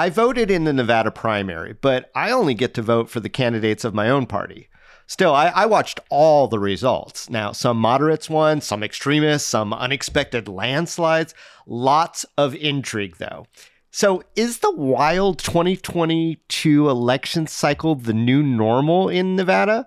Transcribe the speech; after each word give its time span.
I 0.00 0.08
voted 0.08 0.50
in 0.50 0.64
the 0.64 0.72
Nevada 0.72 1.10
primary, 1.10 1.74
but 1.74 2.10
I 2.14 2.30
only 2.30 2.54
get 2.54 2.72
to 2.72 2.82
vote 2.82 3.10
for 3.10 3.20
the 3.20 3.28
candidates 3.28 3.84
of 3.84 3.92
my 3.92 4.08
own 4.08 4.24
party. 4.24 4.70
Still, 5.06 5.34
I, 5.34 5.48
I, 5.48 5.66
watched 5.66 6.00
all 6.08 6.48
the 6.48 6.58
results. 6.58 7.28
Now, 7.28 7.52
some 7.52 7.76
moderates 7.76 8.30
won, 8.30 8.62
some 8.62 8.82
extremists, 8.82 9.46
some 9.46 9.74
unexpected 9.74 10.48
landslides. 10.48 11.34
Lots 11.66 12.24
of 12.38 12.54
intrigue, 12.54 13.16
though. 13.18 13.46
So, 13.90 14.22
is 14.36 14.60
the 14.60 14.70
wild 14.70 15.38
2022 15.40 16.88
election 16.88 17.46
cycle 17.46 17.94
the 17.94 18.14
new 18.14 18.42
normal 18.42 19.10
in 19.10 19.36
Nevada? 19.36 19.86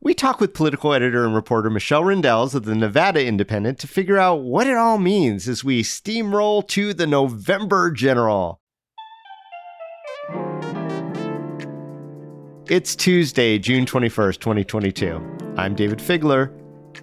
We 0.00 0.14
talk 0.14 0.40
with 0.40 0.54
political 0.54 0.94
editor 0.94 1.24
and 1.24 1.34
reporter 1.34 1.70
Michelle 1.70 2.04
Rindels 2.04 2.54
of 2.54 2.64
the 2.64 2.76
Nevada 2.76 3.26
Independent 3.26 3.80
to 3.80 3.88
figure 3.88 4.16
out 4.16 4.42
what 4.42 4.68
it 4.68 4.76
all 4.76 4.96
means 4.96 5.48
as 5.48 5.64
we 5.64 5.82
steamroll 5.82 6.66
to 6.68 6.94
the 6.94 7.06
November 7.06 7.90
general. 7.90 8.60
It's 12.70 12.94
Tuesday, 12.94 13.58
June 13.58 13.86
21st, 13.86 14.38
2022. 14.38 15.16
I'm 15.56 15.74
Dayvid 15.74 16.00
Figler, 16.00 16.52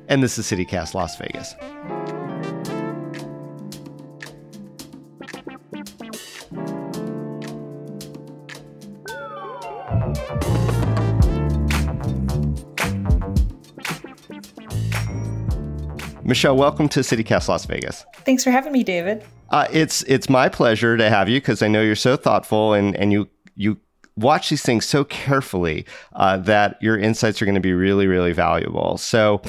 and 0.08 0.24
this 0.24 0.38
is 0.38 0.46
CityCast 0.46 0.94
Las 0.94 1.18
Vegas. 1.18 1.54
Michelle, 16.26 16.58
welcome 16.58 16.90
to 16.90 17.02
CityCast 17.02 17.48
Las 17.48 17.68
Vegas. 17.68 18.04
Thanks 18.26 18.44
for 18.44 18.50
having 18.50 18.74
me, 18.74 18.84
Dayvid. 18.84 19.24
Uh, 19.52 19.68
it's 19.72 20.02
it's 20.04 20.28
my 20.28 20.50
pleasure 20.50 20.98
to 20.98 21.08
have 21.08 21.30
you 21.30 21.40
because 21.40 21.62
I 21.62 21.68
know 21.68 21.84
you're 21.84 21.96
so 21.96 22.18
thoughtful 22.18 22.74
and, 22.74 22.96
and 22.96 23.14
you 23.14 23.30
you 23.56 23.78
watch 24.18 24.50
these 24.50 24.64
things 24.64 24.86
so 24.86 25.04
carefully 25.04 25.86
uh, 26.14 26.38
that 26.38 26.82
your 26.82 26.98
insights 26.98 27.44
are 27.44 27.46
going 27.46 27.54
to 27.54 27.62
be 27.62 27.74
really, 27.74 28.08
really 28.08 28.34
valuable. 28.34 28.98
So 28.98 29.40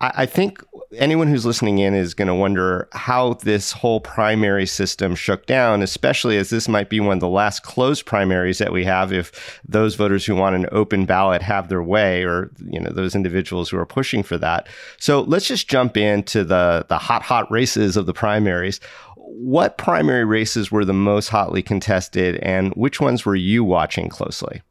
I, 0.00 0.12
I 0.16 0.26
think 0.26 0.62
anyone 0.96 1.28
who's 1.28 1.46
listening 1.46 1.78
in 1.78 1.94
is 1.94 2.14
going 2.14 2.28
to 2.28 2.34
wonder 2.34 2.88
how 2.92 3.34
this 3.34 3.72
whole 3.72 4.00
primary 4.00 4.66
system 4.66 5.14
shook 5.14 5.46
down, 5.46 5.82
especially 5.82 6.36
as 6.36 6.50
this 6.50 6.68
might 6.68 6.88
be 6.88 7.00
one 7.00 7.16
of 7.16 7.20
the 7.20 7.28
last 7.28 7.62
closed 7.62 8.06
primaries 8.06 8.58
that 8.58 8.72
we 8.72 8.84
have 8.84 9.12
if 9.12 9.60
those 9.66 9.94
voters 9.94 10.24
who 10.24 10.34
want 10.34 10.56
an 10.56 10.66
open 10.72 11.06
ballot 11.06 11.42
have 11.42 11.68
their 11.68 11.82
way 11.82 12.24
or 12.24 12.50
you 12.66 12.80
know 12.80 12.90
those 12.90 13.14
individuals 13.14 13.68
who 13.68 13.78
are 13.78 13.86
pushing 13.86 14.22
for 14.22 14.38
that. 14.38 14.68
So 14.98 15.22
let's 15.22 15.48
just 15.48 15.68
jump 15.68 15.96
into 15.96 16.44
the 16.44 16.86
the 16.88 16.98
hot 16.98 17.22
hot 17.22 17.50
races 17.50 17.96
of 17.96 18.06
the 18.06 18.14
primaries 18.14 18.80
what 19.16 19.78
primary 19.78 20.24
races 20.24 20.70
were 20.70 20.84
the 20.84 20.92
most 20.92 21.28
hotly 21.28 21.62
contested 21.62 22.36
and 22.36 22.72
which 22.74 23.00
ones 23.00 23.24
were 23.24 23.34
you 23.34 23.64
watching 23.64 24.08
closely? 24.08 24.62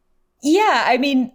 Yeah, 0.41 0.83
I 0.87 0.97
mean, 0.97 1.31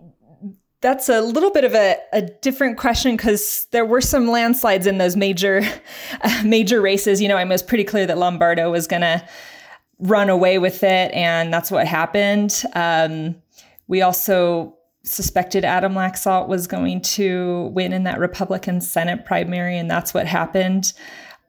that's 0.80 1.08
a 1.08 1.20
little 1.20 1.50
bit 1.50 1.64
of 1.64 1.74
a, 1.74 1.96
a 2.12 2.22
different 2.22 2.78
question 2.78 3.16
because 3.16 3.66
there 3.72 3.84
were 3.84 4.00
some 4.00 4.28
landslides 4.28 4.86
in 4.86 4.98
those 4.98 5.16
major 5.16 5.62
major 6.44 6.80
races. 6.80 7.20
You 7.20 7.28
know, 7.28 7.36
I 7.36 7.44
was 7.44 7.62
pretty 7.62 7.84
clear 7.84 8.06
that 8.06 8.18
Lombardo 8.18 8.70
was 8.70 8.86
going 8.86 9.02
to 9.02 9.26
run 9.98 10.30
away 10.30 10.58
with 10.58 10.82
it, 10.82 11.12
and 11.12 11.52
that's 11.52 11.70
what 11.70 11.86
happened. 11.86 12.62
Um, 12.74 13.36
we 13.88 14.02
also 14.02 14.76
suspected 15.02 15.64
Adam 15.64 15.94
Laxalt 15.94 16.48
was 16.48 16.66
going 16.66 17.00
to 17.00 17.70
win 17.72 17.92
in 17.92 18.04
that 18.04 18.18
Republican 18.18 18.80
Senate 18.80 19.24
primary, 19.24 19.78
and 19.78 19.90
that's 19.90 20.14
what 20.14 20.26
happened 20.26 20.92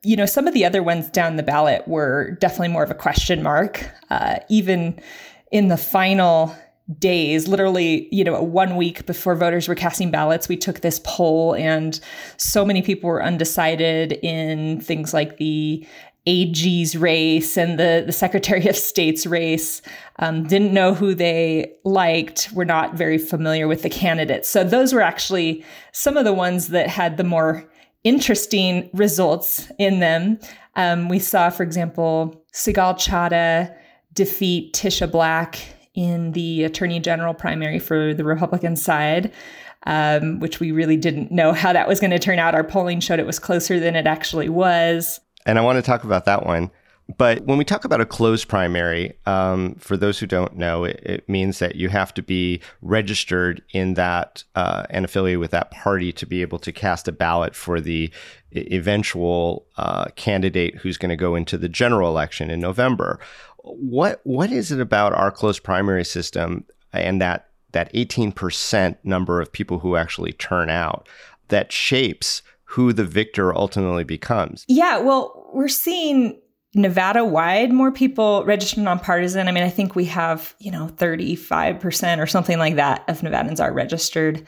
you 0.03 0.15
know, 0.15 0.25
some 0.25 0.47
of 0.47 0.53
the 0.53 0.65
other 0.65 0.81
ones 0.81 1.09
down 1.09 1.35
the 1.35 1.43
ballot 1.43 1.87
were 1.87 2.31
definitely 2.39 2.69
more 2.69 2.83
of 2.83 2.91
a 2.91 2.95
question 2.95 3.43
mark. 3.43 3.89
Uh, 4.09 4.37
even 4.49 4.99
in 5.51 5.67
the 5.67 5.77
final 5.77 6.55
days, 6.97 7.47
literally, 7.47 8.07
you 8.11 8.23
know, 8.23 8.41
one 8.41 8.75
week 8.75 9.05
before 9.05 9.35
voters 9.35 9.67
were 9.67 9.75
casting 9.75 10.09
ballots, 10.09 10.49
we 10.49 10.57
took 10.57 10.79
this 10.79 10.99
poll, 11.03 11.53
and 11.55 11.99
so 12.37 12.65
many 12.65 12.81
people 12.81 13.09
were 13.09 13.23
undecided 13.23 14.13
in 14.23 14.81
things 14.81 15.13
like 15.13 15.37
the 15.37 15.85
AG's 16.25 16.95
race 16.95 17.57
and 17.57 17.79
the, 17.79 18.03
the 18.05 18.11
Secretary 18.11 18.67
of 18.67 18.75
State's 18.75 19.25
race, 19.25 19.81
um, 20.19 20.45
didn't 20.47 20.73
know 20.73 20.93
who 20.93 21.15
they 21.15 21.71
liked, 21.83 22.49
were 22.53 22.65
not 22.65 22.95
very 22.95 23.17
familiar 23.17 23.67
with 23.67 23.83
the 23.83 23.89
candidates. 23.89 24.49
So 24.49 24.63
those 24.63 24.93
were 24.93 25.01
actually 25.01 25.63
some 25.91 26.17
of 26.17 26.25
the 26.25 26.33
ones 26.33 26.69
that 26.69 26.87
had 26.87 27.17
the 27.17 27.23
more 27.23 27.69
interesting 28.03 28.89
results 28.93 29.71
in 29.77 29.99
them. 29.99 30.39
Um, 30.75 31.09
we 31.09 31.19
saw, 31.19 31.49
for 31.49 31.63
example, 31.63 32.43
Sigal 32.53 32.95
Chattah 32.97 33.75
defeat 34.13 34.73
Tisha 34.73 35.09
Black 35.09 35.59
in 35.99 36.31
the 36.31 36.63
Attorney 36.63 37.01
General 37.01 37.33
primary 37.33 37.77
for 37.77 38.13
the 38.13 38.23
Republican 38.23 38.77
side, 38.77 39.33
um, 39.85 40.39
which 40.39 40.61
we 40.61 40.71
really 40.71 40.95
didn't 40.95 41.29
know 41.29 41.51
how 41.51 41.73
that 41.73 41.89
was 41.89 41.99
going 41.99 42.11
to 42.11 42.19
turn 42.19 42.39
out. 42.39 42.55
Our 42.55 42.63
polling 42.63 43.01
showed 43.01 43.19
it 43.19 43.25
was 43.25 43.37
closer 43.37 43.81
than 43.81 43.97
it 43.97 44.07
actually 44.07 44.47
was. 44.47 45.19
And 45.45 45.59
I 45.59 45.61
want 45.61 45.75
to 45.75 45.81
talk 45.81 46.05
about 46.05 46.23
that 46.23 46.45
one. 46.45 46.71
But 47.17 47.43
when 47.45 47.57
we 47.57 47.65
talk 47.65 47.85
about 47.85 47.99
a 47.99 48.05
closed 48.05 48.47
primary, 48.47 49.17
um, 49.25 49.75
for 49.75 49.97
those 49.97 50.19
who 50.19 50.27
don't 50.27 50.55
know, 50.55 50.83
it, 50.83 51.01
it, 51.03 51.27
means 51.27 51.57
that 51.57 51.75
you 51.75 51.89
have 51.89 52.13
to 52.13 52.21
be 52.21 52.61
registered 52.81 53.63
in 53.71 53.95
that 53.95 54.43
uh, 54.53 54.83
and 54.91 55.05
affiliated 55.05 55.39
with 55.39 55.49
that 55.51 55.71
party 55.71 56.11
to 56.13 56.27
be 56.27 56.43
able 56.43 56.59
to 56.59 56.71
cast 56.71 57.07
a 57.07 57.11
ballot 57.11 57.55
for 57.55 57.81
the 57.81 58.11
eventual 58.55 59.65
uh, 59.77 60.05
candidate 60.15 60.75
who's 60.75 60.97
going 60.97 61.09
to 61.09 61.15
go 61.15 61.33
into 61.33 61.57
the 61.57 61.69
general 61.69 62.09
election 62.09 62.51
in 62.51 62.59
November. 62.59 63.19
What 63.63 64.21
what 64.23 64.51
is 64.51 64.71
it 64.71 64.79
about 64.79 65.13
our 65.13 65.31
closed 65.31 65.63
primary 65.63 66.05
system 66.05 66.65
and 66.93 67.21
that 67.21 67.49
that 67.71 67.93
18% 67.93 68.97
number 69.03 69.41
of 69.41 69.51
people 69.51 69.79
who 69.79 69.95
actually 69.95 70.33
turn 70.33 70.69
out 70.69 71.07
that 71.49 71.71
shapes 71.71 72.41
who 72.63 72.93
the 72.93 73.05
victor 73.05 73.55
ultimately 73.55 74.03
becomes? 74.03 74.65
Yeah, 74.67 74.97
well, 74.99 75.49
we're 75.53 75.67
seeing 75.67 76.39
Nevada 76.75 77.25
wide, 77.25 77.71
more 77.71 77.91
people 77.91 78.43
registered 78.45 78.83
nonpartisan. 78.83 79.47
I 79.47 79.51
mean, 79.51 79.63
I 79.63 79.69
think 79.69 79.95
we 79.95 80.05
have, 80.05 80.53
you 80.59 80.71
know, 80.71 80.87
35% 80.97 82.19
or 82.19 82.27
something 82.27 82.59
like 82.59 82.75
that 82.75 83.03
of 83.07 83.21
Nevadans 83.21 83.59
are 83.59 83.73
registered 83.73 84.45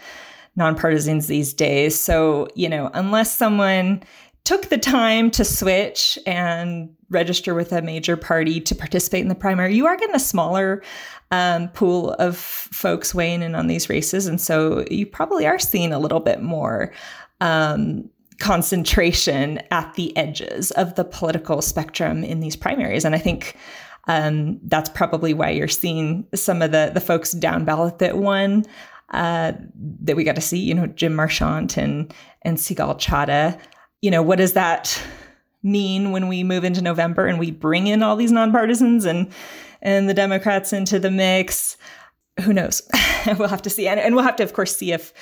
nonpartisans 0.58 1.28
these 1.28 1.54
days. 1.54 2.00
So, 2.00 2.48
you 2.56 2.70
know, 2.70 2.92
unless 2.94 3.36
someone 3.36 4.04
took 4.52 4.68
the 4.68 4.78
time 4.78 5.32
to 5.32 5.46
switch 5.46 6.20
and 6.26 6.94
register 7.10 7.54
with 7.54 7.72
a 7.72 7.82
major 7.82 8.18
party 8.18 8.60
to 8.60 8.76
participate 8.76 9.22
in 9.22 9.30
the 9.30 9.34
primary, 9.34 9.74
you 9.74 9.88
are 9.88 9.96
getting 9.96 10.14
a 10.14 10.20
smaller 10.20 10.84
um, 11.32 11.70
pool 11.70 12.12
of 12.20 12.36
folks 12.36 13.16
weighing 13.16 13.44
in 13.44 13.56
on 13.56 13.68
these 13.68 13.88
races. 13.88 14.28
And 14.28 14.42
so 14.42 14.84
you 14.92 15.06
probably 15.06 15.48
are 15.48 15.58
seeing 15.58 15.94
a 15.94 16.00
little 16.00 16.20
bit 16.20 16.42
more 16.42 16.92
um, 17.40 18.10
concentration 18.40 19.62
at 19.72 19.94
the 19.94 20.16
edges 20.18 20.72
of 20.72 20.96
the 20.96 21.06
political 21.06 21.62
spectrum 21.62 22.22
in 22.22 22.42
these 22.42 22.58
primaries. 22.58 23.06
And 23.06 23.16
I 23.16 23.20
think 23.20 23.56
um, 24.10 24.60
that's 24.64 24.90
probably 24.90 25.34
why 25.34 25.52
you're 25.52 25.70
seeing 25.70 26.28
some 26.36 26.62
of 26.62 26.74
the 26.74 26.92
the 26.94 27.00
folks 27.00 27.32
down 27.32 27.64
ballot 27.64 28.00
that 28.00 28.18
won 28.18 28.66
uh, 29.12 29.54
that 30.02 30.18
we 30.18 30.26
got 30.26 30.36
to 30.36 30.42
see. 30.42 30.60
You 30.60 30.74
know, 30.74 30.88
Jim 30.88 31.16
Marchant 31.16 31.78
and 31.78 32.14
and 32.42 32.58
Sigal 32.58 33.00
Chattah. 33.00 33.58
You 34.02 34.12
know, 34.12 34.22
what 34.22 34.38
does 34.38 34.54
that 34.54 35.02
mean 35.64 36.12
when 36.12 36.28
we 36.28 36.44
move 36.44 36.64
into 36.64 36.82
November 36.82 37.28
and 37.28 37.38
we 37.38 37.52
bring 37.52 37.88
in 37.88 38.02
all 38.02 38.16
these 38.16 38.32
nonpartisans 38.32 39.06
and 39.06 39.32
and 39.82 40.10
the 40.10 40.14
Democrats 40.14 40.74
into 40.74 41.00
the 41.00 41.12
mix? 41.12 41.78
Who 42.42 42.54
knows? 42.54 42.82
we'll 43.38 43.48
have 43.48 43.62
to 43.64 43.70
see, 43.70 43.88
and, 43.88 44.00
and 44.00 44.16
we'll 44.16 44.24
have 44.24 44.36
to, 44.38 44.44
of 44.44 44.54
course, 44.54 44.76
see 44.76 44.92
if 44.92 45.14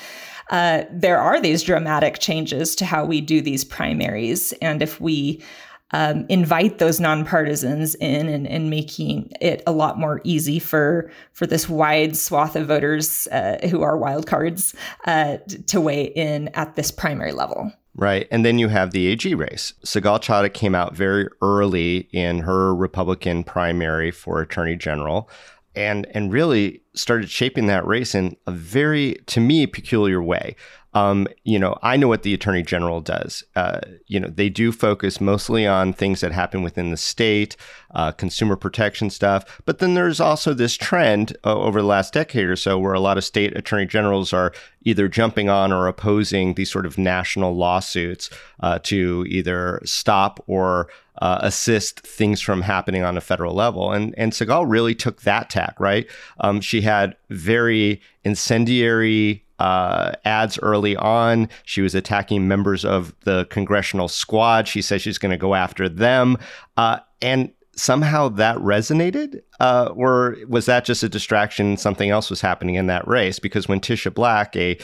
uh, 0.50 0.84
there 0.92 1.20
are 1.20 1.40
these 1.40 1.64
dramatic 1.64 2.20
changes 2.20 2.76
to 2.78 2.86
how 2.86 3.06
we 3.06 3.22
do 3.22 3.42
these 3.42 3.64
primaries. 3.64 4.52
And 4.62 4.82
if 4.82 5.00
we 5.00 5.44
um, 5.92 6.26
invite 6.30 6.78
those 6.78 7.00
nonpartisans 7.00 7.96
in 8.00 8.30
and, 8.30 8.48
and, 8.48 8.70
making 8.70 9.32
it 9.42 9.64
a 9.66 9.72
lot 9.72 9.98
more 9.98 10.22
easy 10.24 10.60
for 10.60 11.12
for 11.34 11.48
this 11.48 11.68
wide 11.68 12.16
swath 12.16 12.56
of 12.56 12.68
voters 12.68 13.28
uh, 13.32 13.58
who 13.70 13.82
are 13.82 13.98
wildcards 13.98 14.76
uh, 15.06 15.38
to 15.66 15.82
weigh 15.82 16.04
in 16.04 16.50
at 16.50 16.76
this 16.76 16.92
primary 16.92 17.32
level. 17.32 17.72
Right. 18.00 18.30
And 18.32 18.46
then 18.46 18.60
you 18.60 18.70
have 18.70 18.92
the 18.92 19.08
AG 19.08 19.36
race. 19.36 19.74
Sigal 19.86 20.22
Chattah 20.22 20.54
came 20.54 20.74
out 20.74 20.96
very 20.96 21.28
early 21.42 22.08
in 22.14 22.40
her 22.40 22.74
Republican 22.74 23.44
primary 23.44 24.10
for 24.10 24.40
Attorney 24.40 24.78
General 24.78 25.30
and 25.76 26.08
and 26.14 26.32
really 26.32 26.82
started 26.94 27.30
shaping 27.30 27.68
that 27.68 27.86
race 27.86 28.16
in 28.16 28.38
a 28.48 28.52
very 28.52 29.16
to 29.28 29.42
me 29.42 29.68
peculiar 29.68 30.24
way 30.24 30.56
Um, 30.94 31.28
you 31.44 31.60
know, 31.60 31.78
I 31.84 31.98
know 31.98 32.08
what 32.08 32.24
the 32.24 32.34
attorney 32.34 32.64
general 32.64 33.00
does. 33.00 33.44
Uh, 33.56 33.82
you 34.08 34.20
know, 34.20 34.28
they 34.28 34.50
do 34.50 34.72
focus 34.72 35.22
mostly 35.22 35.68
on 35.68 35.94
things 35.94 36.22
that 36.22 36.32
happen 36.32 36.64
within 36.64 36.90
the 36.90 36.98
state, 36.98 37.56
uh, 37.94 38.12
consumer 38.12 38.56
protection 38.56 39.10
stuff. 39.10 39.62
But 39.66 39.80
then 39.80 39.94
there's 39.94 40.20
also 40.20 40.54
this 40.54 40.76
trend 40.76 41.38
uh, 41.46 41.56
over 41.56 41.82
the 41.82 41.88
last 41.88 42.14
decade 42.14 42.46
or 42.46 42.56
so 42.56 42.80
where 42.80 42.94
a 42.94 43.00
lot 43.00 43.18
of 43.18 43.24
state 43.24 43.56
attorney 43.56 43.86
generals 43.86 44.34
are 44.34 44.52
either 44.84 45.08
jumping 45.08 45.50
on 45.50 45.72
or 45.72 45.88
opposing 45.88 46.56
these 46.56 46.72
sort 46.72 46.86
of 46.86 46.98
national 46.98 47.56
lawsuits 47.56 48.30
uh, 48.62 48.80
to 48.84 49.26
either 49.28 49.82
stop 49.86 50.44
or 50.48 50.90
uh, 51.22 51.40
assist 51.42 52.00
things 52.00 52.42
from 52.42 52.62
happening 52.62 53.04
on 53.04 53.18
a 53.18 53.22
federal 53.22 53.54
level. 53.54 53.92
And 53.92 54.16
and 54.18 54.32
Sigal 54.32 54.66
really 54.68 54.96
took 54.96 55.22
that 55.22 55.50
tack, 55.50 55.80
right? 55.80 56.10
Um, 56.40 56.62
she 56.62 56.82
had 56.82 57.16
very 57.30 58.02
incendiary 58.24 59.44
uh, 59.60 60.14
ads 60.26 60.58
early 60.60 60.96
on. 60.96 61.50
She 61.64 61.82
was 61.82 61.94
attacking 61.94 62.48
members 62.48 62.84
of 62.86 63.14
the 63.26 63.46
congressional 63.50 64.08
squad. 64.08 64.68
She 64.68 64.82
says 64.82 65.02
she's 65.02 65.18
going 65.18 65.32
to 65.32 65.38
go 65.38 65.56
after 65.56 65.88
them. 65.88 66.38
Uh, 66.78 67.00
and 67.22 67.52
somehow 67.76 68.30
that 68.30 68.58
resonated? 68.58 69.42
Uh, 69.60 69.90
or 69.96 70.38
was 70.48 70.66
that 70.66 70.86
just 70.86 71.04
a 71.04 71.10
distraction? 71.10 71.78
Something 71.78 72.10
else 72.10 72.30
was 72.30 72.42
happening 72.42 72.76
in 72.76 72.88
that 72.88 73.08
race? 73.08 73.40
Because 73.40 73.68
when 73.68 73.80
Tisha 73.80 74.14
Black, 74.14 74.56
a 74.56 74.78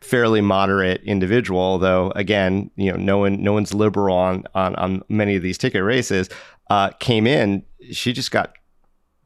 fairly 0.00 0.40
moderate 0.40 1.02
individual, 1.04 1.60
although 1.60 2.10
again, 2.14 2.70
you 2.76 2.92
know, 2.92 2.98
no 2.98 3.18
one, 3.18 3.42
no 3.42 3.52
one's 3.52 3.72
liberal 3.72 4.16
on 4.16 4.44
on, 4.54 4.74
on 4.76 5.02
many 5.08 5.36
of 5.36 5.42
these 5.42 5.58
ticket 5.58 5.82
races, 5.82 6.28
uh, 6.70 6.90
came 7.00 7.26
in, 7.26 7.64
she 7.90 8.12
just 8.12 8.30
got 8.30 8.54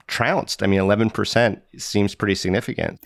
trounced. 0.08 0.62
I 0.62 0.66
mean, 0.66 0.80
eleven 0.80 1.10
percent 1.10 1.62
seems 1.76 2.14
pretty 2.14 2.34
significant. 2.34 3.00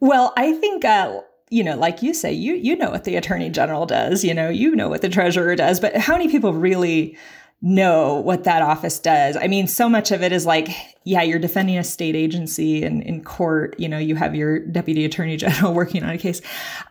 Well, 0.00 0.32
I 0.36 0.54
think 0.54 0.84
uh, 0.84 1.20
you 1.50 1.62
know, 1.62 1.76
like 1.76 2.02
you 2.02 2.14
say, 2.14 2.32
you 2.32 2.54
you 2.54 2.76
know 2.76 2.90
what 2.90 3.04
the 3.04 3.16
attorney 3.16 3.50
general 3.50 3.86
does. 3.86 4.24
You 4.24 4.34
know, 4.34 4.48
you 4.48 4.74
know 4.74 4.88
what 4.88 5.02
the 5.02 5.08
treasurer 5.08 5.54
does. 5.54 5.80
But 5.80 5.96
how 5.96 6.14
many 6.14 6.28
people 6.28 6.52
really 6.52 7.16
know 7.62 8.16
what 8.20 8.44
that 8.44 8.62
office 8.62 8.98
does? 8.98 9.36
I 9.36 9.46
mean, 9.46 9.66
so 9.66 9.88
much 9.88 10.10
of 10.10 10.22
it 10.22 10.32
is 10.32 10.46
like, 10.46 10.68
yeah, 11.04 11.22
you're 11.22 11.38
defending 11.38 11.78
a 11.78 11.84
state 11.84 12.16
agency 12.16 12.82
and 12.82 13.02
in 13.02 13.22
court. 13.22 13.78
You 13.78 13.88
know, 13.88 13.98
you 13.98 14.16
have 14.16 14.34
your 14.34 14.58
deputy 14.58 15.04
attorney 15.04 15.36
general 15.36 15.72
working 15.74 16.02
on 16.02 16.10
a 16.10 16.18
case. 16.18 16.40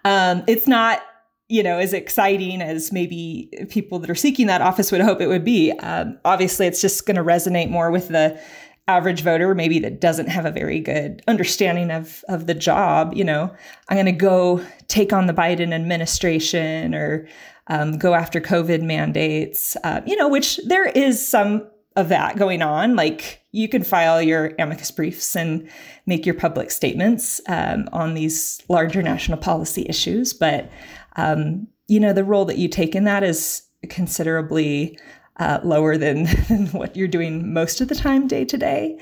Um, 0.04 0.44
it's 0.48 0.68
not 0.68 1.02
you 1.48 1.62
know, 1.62 1.78
as 1.78 1.94
exciting 1.94 2.60
as 2.62 2.92
maybe 2.92 3.52
people 3.70 4.00
that 4.00 4.10
are 4.10 4.16
seeking 4.16 4.48
that 4.48 4.62
office 4.62 4.92
would 4.92 5.02
hope 5.02 5.22
it 5.22 5.28
would 5.28 5.46
be. 5.46 5.72
Um, 5.74 6.18
obviously, 6.26 6.66
it's 6.66 6.82
just 6.82 7.06
going 7.06 7.18
to 7.18 7.24
resonate 7.24 7.70
more 7.70 7.92
with 7.92 8.08
the 8.08 8.40
average 8.88 9.22
voter 9.22 9.56
maybe 9.56 9.80
that 9.80 10.00
doesn't 10.00 10.28
have 10.28 10.46
a 10.46 10.52
very 10.52 10.80
good 10.80 11.22
understanding 11.28 11.90
of 11.90 12.24
of 12.30 12.46
the 12.46 12.54
job 12.54 13.14
you 13.16 13.24
know 13.24 13.52
i'm 13.90 13.96
going 13.98 14.06
to 14.06 14.12
go 14.12 14.64
take 14.88 15.12
on 15.12 15.26
the 15.26 15.34
biden 15.34 15.74
administration 15.74 16.94
or 16.94 17.28
um, 17.68 17.98
go 17.98 18.14
after 18.14 18.40
covid 18.40 18.82
mandates 18.82 19.76
uh, 19.84 20.02
you 20.06 20.16
know 20.16 20.30
which 20.30 20.60
there 20.68 20.86
is 20.86 21.28
some 21.28 21.68
of 21.96 22.10
that 22.10 22.38
going 22.38 22.62
on. 22.62 22.96
Like 22.96 23.42
you 23.52 23.70
can 23.70 23.84
file 23.84 24.22
your 24.22 24.54
amicus 24.60 24.92
briefs 24.92 25.36
and 25.36 25.68
make 26.06 26.26
your 26.26 26.36
public 26.36 26.72
statements 26.72 27.40
um, 27.48 27.88
on 27.94 28.14
these 28.14 28.62
larger 28.68 29.02
national 29.02 29.38
policy 29.38 29.86
issues 29.88 30.34
but 30.34 30.70
um, 31.16 31.68
you 31.88 32.00
know 32.00 32.14
the 32.14 32.24
role 32.24 32.46
that 32.46 32.58
you 32.58 32.68
take 32.68 32.96
in 32.96 33.06
that 33.06 33.24
is 33.24 33.64
considerably 33.90 35.00
uh, 35.38 35.60
lower 35.64 35.98
than, 35.98 36.24
than, 36.48 36.68
what 36.68 36.96
you're 36.96 37.08
doing 37.08 37.54
most 37.54 37.82
of 37.82 37.88
the 37.88 37.96
time 37.96 38.28
day 38.28 38.46
to 38.46 38.58
day. 38.58 39.00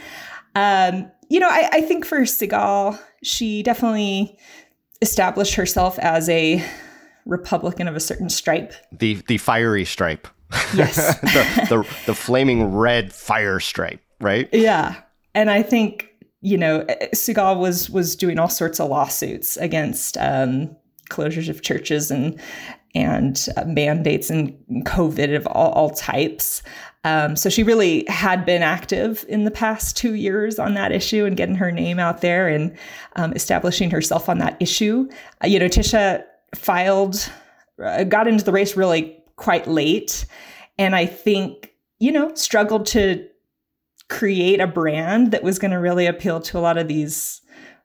Um, 0.55 1.11
you 1.29 1.39
know, 1.39 1.49
I, 1.49 1.69
I 1.71 1.81
think 1.81 2.05
for 2.05 2.21
Sigal, 2.21 2.99
she 3.23 3.63
definitely 3.63 4.37
established 5.01 5.55
herself 5.55 5.97
as 5.99 6.29
a 6.29 6.63
Republican 7.25 7.87
of 7.87 7.95
a 7.95 7.99
certain 7.99 8.29
stripe. 8.29 8.73
The 8.91 9.21
the 9.27 9.37
fiery 9.37 9.85
stripe. 9.85 10.27
Yes. 10.75 10.95
the, 11.21 11.67
the 11.69 11.95
the 12.07 12.15
flaming 12.15 12.65
red 12.73 13.13
fire 13.13 13.59
stripe, 13.59 14.01
right? 14.19 14.49
Yeah. 14.51 15.01
And 15.33 15.49
I 15.49 15.63
think, 15.63 16.09
you 16.41 16.57
know, 16.57 16.85
Sigal 17.15 17.59
was 17.59 17.89
was 17.89 18.15
doing 18.15 18.39
all 18.39 18.49
sorts 18.49 18.79
of 18.79 18.89
lawsuits 18.89 19.57
against 19.57 20.17
um, 20.17 20.75
closures 21.09 21.49
of 21.49 21.61
churches 21.61 22.11
and 22.11 22.39
and 22.95 23.47
mandates 23.65 24.29
and 24.29 24.53
COVID 24.85 25.35
of 25.35 25.47
all, 25.47 25.71
all 25.71 25.89
types. 25.89 26.61
Um, 27.05 27.35
so 27.35 27.49
she 27.49 27.63
really 27.63 28.05
had 28.07 28.45
been 28.45 28.61
active 28.61 29.25
in 29.27 29.43
the 29.43 29.51
past 29.51 29.97
two 29.97 30.13
years 30.13 30.57
on 30.57 30.73
that 30.75 30.91
issue 30.91 31.25
and 31.25 31.35
getting 31.35 31.55
her 31.55 31.71
name 31.71 31.99
out 31.99 32.21
there 32.21 32.47
and 32.47 32.75
um, 33.15 33.33
establishing 33.33 33.91
herself 33.91 34.29
on 34.29 34.37
that 34.37 34.55
issue. 34.59 35.09
Uh, 35.43 35.47
you 35.47 35.59
know, 35.59 35.67
Tisha 35.67 36.23
filed, 36.55 37.29
uh, 37.83 38.03
got 38.03 38.27
into 38.27 38.45
the 38.45 38.51
race 38.51 38.77
really 38.77 39.17
quite 39.35 39.67
late, 39.67 40.25
and 40.77 40.95
I 40.95 41.05
think 41.05 41.71
you 41.99 42.11
know 42.11 42.33
struggled 42.35 42.85
to 42.87 43.27
create 44.09 44.59
a 44.59 44.67
brand 44.67 45.31
that 45.31 45.43
was 45.43 45.59
going 45.59 45.71
to 45.71 45.77
really 45.77 46.05
appeal 46.05 46.39
to 46.39 46.57
a 46.57 46.61
lot 46.61 46.77
of 46.77 46.87
these 46.87 47.41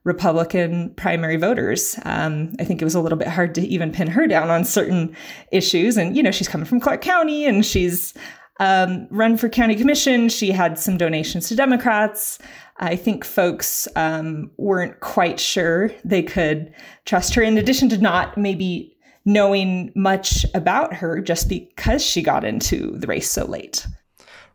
Republican 0.09 0.91
primary 0.95 1.37
voters. 1.37 1.97
Um, 2.03 2.55
I 2.59 2.63
think 2.63 2.81
it 2.81 2.85
was 2.85 2.95
a 2.95 3.01
little 3.01 3.17
bit 3.17 3.27
hard 3.27 3.53
to 3.55 3.61
even 3.61 3.91
pin 3.91 4.07
her 4.07 4.25
down 4.27 4.49
on 4.49 4.65
certain 4.65 5.15
issues. 5.51 5.97
And, 5.97 6.17
you 6.17 6.23
know, 6.23 6.31
she's 6.31 6.47
coming 6.47 6.65
from 6.65 6.79
Clark 6.79 7.01
County 7.01 7.45
and 7.45 7.63
she's 7.63 8.15
um, 8.59 9.07
run 9.11 9.37
for 9.37 9.47
county 9.49 9.75
commission. 9.75 10.29
She 10.29 10.51
had 10.51 10.79
some 10.79 10.97
donations 10.97 11.47
to 11.47 11.55
Democrats. 11.55 12.39
I 12.77 12.95
think 12.95 13.23
folks 13.23 13.87
um, 13.95 14.51
weren't 14.57 14.99
quite 14.99 15.39
sure 15.39 15.91
they 16.03 16.23
could 16.23 16.73
trust 17.05 17.35
her, 17.35 17.41
in 17.41 17.57
addition 17.57 17.89
to 17.89 17.97
not 17.97 18.37
maybe 18.37 18.97
knowing 19.25 19.91
much 19.95 20.45
about 20.53 20.93
her 20.93 21.21
just 21.21 21.49
because 21.49 22.03
she 22.03 22.21
got 22.21 22.43
into 22.43 22.97
the 22.97 23.07
race 23.07 23.29
so 23.29 23.45
late. 23.45 23.85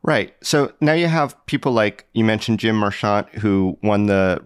Right. 0.02 0.34
So 0.42 0.72
now 0.80 0.92
you 0.92 1.06
have 1.06 1.34
people 1.46 1.72
like 1.72 2.06
you 2.12 2.24
mentioned 2.24 2.60
Jim 2.60 2.76
Marchant, 2.76 3.28
who 3.30 3.78
won 3.82 4.06
the 4.06 4.42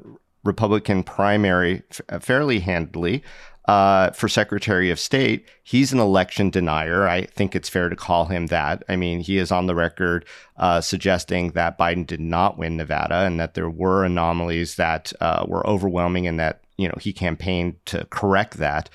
Republican 0.48 1.04
primary 1.04 1.82
f- 1.90 2.00
uh, 2.08 2.18
fairly 2.18 2.58
handily. 2.60 3.22
Uh, 3.66 4.10
for 4.12 4.30
Secretary 4.30 4.90
of 4.90 4.98
State, 4.98 5.46
he's 5.62 5.92
an 5.92 5.98
election 5.98 6.48
denier. 6.48 7.06
I 7.06 7.26
think 7.26 7.54
it's 7.54 7.68
fair 7.68 7.90
to 7.90 7.96
call 7.96 8.24
him 8.24 8.46
that. 8.46 8.82
I 8.88 8.96
mean, 8.96 9.20
he 9.20 9.36
is 9.36 9.52
on 9.52 9.66
the 9.66 9.74
record 9.74 10.24
uh, 10.56 10.80
suggesting 10.80 11.50
that 11.50 11.78
Biden 11.78 12.06
did 12.06 12.18
not 12.18 12.56
win 12.56 12.78
Nevada 12.78 13.26
and 13.26 13.38
that 13.38 13.52
there 13.52 13.68
were 13.68 14.06
anomalies 14.06 14.76
that 14.76 15.12
uh, 15.20 15.44
were 15.46 15.66
overwhelming 15.66 16.26
and 16.26 16.40
that, 16.40 16.62
you 16.78 16.88
know, 16.88 16.94
he 16.98 17.12
campaigned 17.12 17.74
to 17.84 18.06
correct 18.06 18.56
that. 18.56 18.88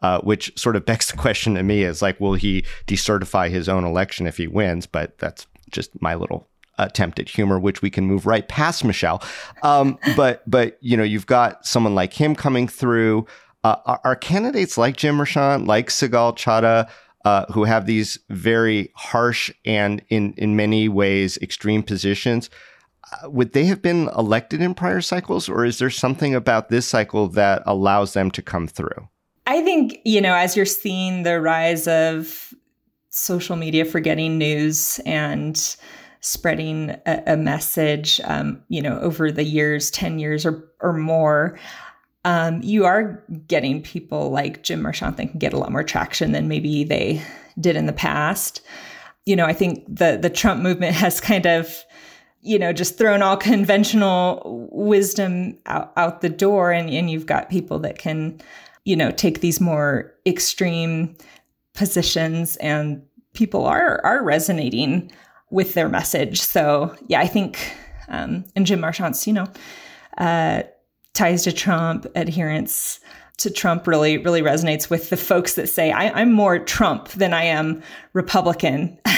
Uh, 0.00 0.20
which 0.20 0.56
sort 0.56 0.76
of 0.76 0.86
begs 0.90 1.10
the 1.10 1.16
question 1.16 1.56
to 1.56 1.64
me 1.64 1.82
is 1.82 2.00
like, 2.00 2.20
will 2.20 2.34
he 2.34 2.64
decertify 2.86 3.50
his 3.50 3.68
own 3.68 3.84
election 3.84 4.28
if 4.28 4.36
he 4.36 4.46
wins? 4.46 4.86
But 4.86 5.18
that's 5.18 5.48
just 5.72 6.00
my 6.00 6.14
little 6.14 6.46
attempt 6.86 7.18
at 7.18 7.28
humor, 7.28 7.58
which 7.58 7.82
we 7.82 7.90
can 7.90 8.06
move 8.06 8.26
right 8.26 8.48
past 8.48 8.84
Michelle. 8.84 9.22
Um, 9.62 9.98
but 10.16 10.48
but 10.48 10.78
you 10.80 10.96
know, 10.96 11.02
you've 11.02 11.26
got 11.26 11.66
someone 11.66 11.94
like 11.94 12.12
him 12.12 12.34
coming 12.34 12.68
through. 12.68 13.26
Uh, 13.62 13.76
are, 13.84 14.00
are, 14.04 14.16
candidates 14.16 14.78
like 14.78 14.96
Jim 14.96 15.16
Marchant, 15.16 15.66
like 15.66 15.88
Sigal 15.88 16.34
Chattah, 16.34 16.88
uh, 17.26 17.44
who 17.52 17.64
have 17.64 17.84
these 17.84 18.18
very 18.30 18.90
harsh 18.94 19.50
and 19.64 20.02
in 20.08 20.32
in 20.34 20.56
many 20.56 20.88
ways 20.88 21.36
extreme 21.38 21.82
positions? 21.82 22.48
Uh, 23.12 23.30
would 23.30 23.52
they 23.52 23.64
have 23.64 23.82
been 23.82 24.08
elected 24.16 24.62
in 24.62 24.74
prior 24.74 25.00
cycles, 25.00 25.48
or 25.48 25.64
is 25.64 25.78
there 25.78 25.90
something 25.90 26.34
about 26.34 26.68
this 26.68 26.86
cycle 26.86 27.28
that 27.28 27.62
allows 27.66 28.14
them 28.14 28.30
to 28.30 28.40
come 28.40 28.66
through? 28.66 29.08
I 29.46 29.62
think 29.62 29.98
you 30.04 30.20
know, 30.20 30.34
as 30.34 30.56
you're 30.56 30.64
seeing 30.64 31.22
the 31.22 31.40
rise 31.40 31.86
of 31.86 32.54
social 33.10 33.56
media 33.56 33.84
for 33.84 34.00
getting 34.00 34.38
news 34.38 35.00
and 35.04 35.76
spreading 36.20 36.90
a, 37.06 37.22
a 37.28 37.36
message, 37.36 38.20
um, 38.24 38.62
you 38.68 38.82
know, 38.82 38.98
over 39.00 39.32
the 39.32 39.44
years, 39.44 39.90
10 39.90 40.18
years 40.18 40.44
or, 40.44 40.70
or 40.80 40.92
more, 40.92 41.58
um, 42.24 42.60
you 42.62 42.84
are 42.84 43.24
getting 43.46 43.82
people 43.82 44.30
like 44.30 44.62
Jim 44.62 44.82
Marchant 44.82 45.16
that 45.16 45.30
can 45.30 45.38
get 45.38 45.52
a 45.52 45.58
lot 45.58 45.72
more 45.72 45.82
traction 45.82 46.32
than 46.32 46.48
maybe 46.48 46.84
they 46.84 47.22
did 47.58 47.76
in 47.76 47.86
the 47.86 47.92
past. 47.92 48.60
You 49.24 49.36
know, 49.36 49.46
I 49.46 49.54
think 49.54 49.84
the 49.88 50.18
the 50.20 50.30
Trump 50.30 50.62
movement 50.62 50.94
has 50.96 51.20
kind 51.20 51.46
of, 51.46 51.82
you 52.42 52.58
know, 52.58 52.72
just 52.72 52.98
thrown 52.98 53.22
all 53.22 53.36
conventional 53.38 54.68
wisdom 54.70 55.56
out, 55.66 55.92
out 55.96 56.20
the 56.20 56.28
door, 56.28 56.72
and, 56.72 56.90
and 56.90 57.10
you've 57.10 57.26
got 57.26 57.48
people 57.48 57.78
that 57.80 57.98
can, 57.98 58.40
you 58.84 58.96
know, 58.96 59.10
take 59.10 59.40
these 59.40 59.60
more 59.60 60.14
extreme 60.26 61.16
positions, 61.72 62.56
and 62.56 63.02
people 63.32 63.64
are 63.64 64.04
are 64.04 64.22
resonating 64.22 65.10
with 65.50 65.74
their 65.74 65.88
message. 65.88 66.40
So 66.40 66.94
yeah, 67.08 67.20
I 67.20 67.26
think 67.26 67.58
um, 68.08 68.44
and 68.56 68.66
Jim 68.66 68.80
Marchant's, 68.80 69.26
you 69.26 69.32
know, 69.32 69.48
uh, 70.18 70.62
ties 71.14 71.44
to 71.44 71.52
Trump, 71.52 72.06
adherence 72.14 73.00
to 73.38 73.50
Trump 73.50 73.86
really 73.86 74.18
really 74.18 74.42
resonates 74.42 74.90
with 74.90 75.08
the 75.08 75.16
folks 75.16 75.54
that 75.54 75.66
say 75.66 75.90
I, 75.90 76.20
am 76.20 76.30
more 76.30 76.58
Trump 76.58 77.08
than 77.08 77.32
I 77.32 77.44
am 77.44 77.82
Republican. 78.12 78.98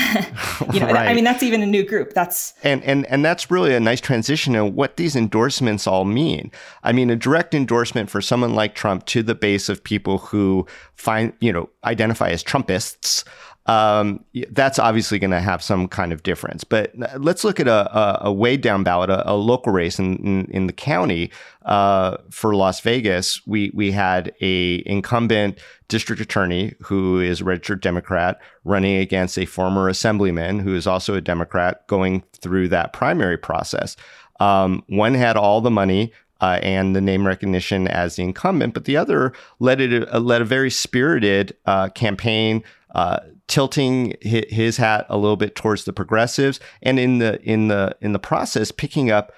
you 0.73 0.79
know, 0.79 0.87
right. 0.87 1.09
I 1.09 1.15
mean 1.15 1.25
that's 1.25 1.43
even 1.43 1.61
a 1.61 1.67
new 1.67 1.85
group. 1.85 2.13
That's 2.15 2.55
and 2.63 2.85
and 2.85 3.05
and 3.07 3.25
that's 3.25 3.51
really 3.51 3.75
a 3.75 3.81
nice 3.81 4.01
transition 4.01 4.55
of 4.55 4.75
what 4.75 4.97
these 4.97 5.17
endorsements 5.17 5.89
all 5.89 6.05
mean. 6.05 6.53
I 6.85 6.93
mean, 6.93 7.11
a 7.11 7.17
direct 7.17 7.53
endorsement 7.53 8.11
for 8.11 8.21
someone 8.21 8.55
like 8.55 8.77
Trump 8.77 9.07
to 9.07 9.25
the 9.25 9.35
base 9.35 9.69
of 9.69 9.83
people 9.83 10.19
who 10.19 10.67
find 10.95 11.33
you 11.41 11.53
know 11.53 11.69
identify 11.83 12.31
as 12.31 12.45
Trumpists 12.45 13.25
um, 13.67 14.25
that's 14.51 14.79
obviously 14.79 15.21
going 15.21 15.31
to 15.31 15.41
have 15.41 15.63
some 15.63 15.87
kind 15.87 16.13
of 16.13 16.25
difference. 16.25 16.65
But 16.65 16.93
let's 17.19 17.45
look 17.45 17.61
at 17.61 17.69
a, 17.69 17.97
a, 17.97 18.19
a 18.23 18.33
way 18.33 18.57
down 18.57 18.83
ballot, 18.83 19.09
a, 19.09 19.31
a 19.31 19.35
local 19.35 19.73
race 19.73 19.99
in, 20.01 20.17
in, 20.17 20.45
in 20.51 20.67
the 20.67 20.73
county 20.73 21.31
uh, 21.65 22.17
for 22.31 22.57
Las 22.57 22.81
Vegas. 22.81 23.47
We 23.47 23.71
we 23.73 23.93
had 23.93 24.35
a 24.41 24.83
incumbent 24.85 25.59
district 25.87 26.21
attorney 26.21 26.75
who 26.81 27.21
is 27.21 27.41
a 27.41 27.45
registered 27.45 27.81
Democrat 27.81 28.41
running 28.65 28.97
against 28.97 29.39
a 29.39 29.47
former 29.47 29.89
assemblyman 29.89 30.59
who 30.59 30.75
is 30.75 30.87
also 30.87 31.15
a 31.15 31.21
Democrat 31.21 31.87
going 31.87 32.25
through 32.33 32.69
that 32.69 32.93
primary 32.93 33.39
process. 33.39 33.97
Um, 34.41 34.83
one 34.89 35.15
had 35.15 35.37
all 35.37 35.61
the 35.61 35.71
money. 35.71 36.13
Uh, 36.41 36.59
and 36.65 36.97
the 36.97 37.01
name 37.01 37.25
recognition 37.25 37.87
as 37.87 38.17
the 38.17 38.23
incumbent, 38.25 38.75
but 38.75 38.85
the 38.85 38.97
other 38.97 39.33
led 39.61 39.81
it 39.81 40.13
uh, 40.13 40.19
led 40.19 40.43
a 40.43 40.45
very 40.45 40.71
spirited 40.71 41.57
uh, 41.67 41.89
campaign 41.91 42.65
uh, 42.97 43.21
tilting 43.53 44.17
his 44.23 44.79
hat 44.79 45.05
a 45.11 45.19
little 45.19 45.37
bit 45.37 45.55
towards 45.55 45.85
the 45.85 45.93
progressives, 45.93 46.59
and 46.81 46.99
in 46.99 47.19
the 47.19 47.39
in 47.43 47.69
the 47.69 47.95
in 48.01 48.15
the 48.15 48.19
process, 48.19 48.73
picking 48.73 49.11
up 49.11 49.31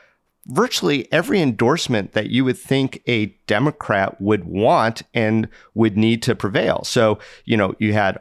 virtually 0.46 1.10
every 1.10 1.40
endorsement 1.42 2.12
that 2.12 2.30
you 2.30 2.44
would 2.44 2.56
think 2.56 3.02
a 3.08 3.26
Democrat 3.48 4.20
would 4.20 4.44
want 4.44 5.02
and 5.14 5.48
would 5.74 5.96
need 5.96 6.22
to 6.22 6.36
prevail. 6.36 6.84
So, 6.84 7.18
you 7.44 7.56
know, 7.56 7.74
you 7.80 7.92
had 7.92 8.20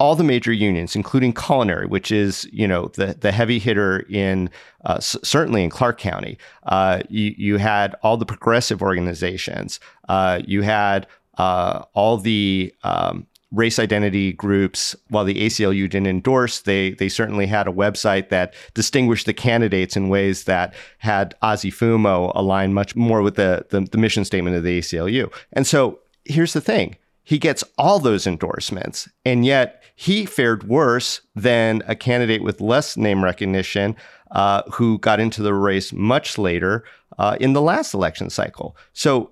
all 0.00 0.16
the 0.16 0.24
major 0.24 0.50
unions, 0.50 0.96
including 0.96 1.34
culinary, 1.34 1.84
which 1.84 2.10
is 2.10 2.48
you 2.50 2.66
know 2.66 2.88
the 2.94 3.08
the 3.20 3.30
heavy 3.30 3.58
hitter 3.58 4.06
in 4.08 4.48
uh, 4.86 4.94
s- 4.94 5.18
certainly 5.22 5.62
in 5.62 5.68
Clark 5.68 5.98
County. 5.98 6.38
Uh, 6.62 7.02
you 7.10 7.34
you 7.36 7.58
had 7.58 7.96
all 8.02 8.16
the 8.16 8.24
progressive 8.24 8.80
organizations. 8.80 9.78
Uh, 10.08 10.40
you 10.46 10.62
had 10.62 11.06
uh, 11.36 11.84
all 11.92 12.16
the 12.16 12.74
um, 12.82 13.26
race 13.54 13.78
identity 13.78 14.32
groups, 14.32 14.96
while 15.08 15.24
the 15.24 15.46
ACLU 15.46 15.88
didn't 15.88 16.06
endorse, 16.06 16.60
they 16.60 16.90
they 16.92 17.08
certainly 17.08 17.46
had 17.46 17.68
a 17.68 17.72
website 17.72 18.28
that 18.28 18.54
distinguished 18.74 19.26
the 19.26 19.34
candidates 19.34 19.96
in 19.96 20.08
ways 20.08 20.44
that 20.44 20.74
had 20.98 21.34
Ozzie 21.42 21.70
Fumo 21.70 22.32
align 22.34 22.74
much 22.74 22.96
more 22.96 23.22
with 23.22 23.36
the, 23.36 23.66
the, 23.70 23.80
the 23.80 23.98
mission 23.98 24.24
statement 24.24 24.56
of 24.56 24.64
the 24.64 24.78
ACLU. 24.78 25.32
And 25.52 25.66
so 25.66 26.00
here's 26.24 26.52
the 26.52 26.60
thing. 26.60 26.96
He 27.22 27.38
gets 27.38 27.64
all 27.78 27.98
those 27.98 28.26
endorsements, 28.26 29.08
and 29.24 29.46
yet 29.46 29.82
he 29.94 30.26
fared 30.26 30.64
worse 30.64 31.20
than 31.34 31.82
a 31.86 31.94
candidate 31.94 32.42
with 32.42 32.60
less 32.60 32.96
name 32.96 33.24
recognition 33.24 33.96
uh, 34.32 34.62
who 34.72 34.98
got 34.98 35.20
into 35.20 35.42
the 35.42 35.54
race 35.54 35.92
much 35.92 36.36
later 36.36 36.84
uh, 37.18 37.36
in 37.40 37.52
the 37.52 37.62
last 37.62 37.94
election 37.94 38.28
cycle. 38.28 38.76
So 38.92 39.30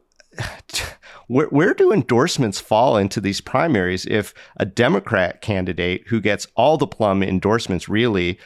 where, 1.27 1.47
where 1.47 1.75
do 1.75 1.93
endorsements 1.93 2.61
fall 2.61 2.97
into 2.97 3.21
these 3.21 3.41
primaries 3.41 4.07
if 4.07 4.35
a 4.57 4.67
Democrat 4.67 5.41
candidate 5.41 6.05
who 6.09 6.21
gets 6.21 6.47
all 6.55 6.77
the 6.77 6.87
plum 6.87 7.23
endorsements 7.23 7.89
really 7.89 8.39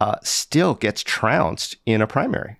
uh, 0.00 0.16
still 0.22 0.74
gets 0.74 1.02
trounced 1.02 1.76
in 1.86 2.02
a 2.02 2.06
primary? 2.06 2.56